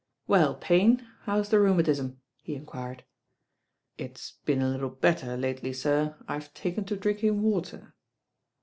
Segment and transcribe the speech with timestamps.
[0.25, 3.03] "Well, Payne, how's the rheumatism?" he en quired.
[3.99, 7.93] "It's been a little better lately, sir; IVe taken to drmking water."